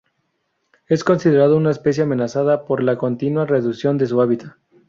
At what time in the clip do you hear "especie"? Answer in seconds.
1.69-2.01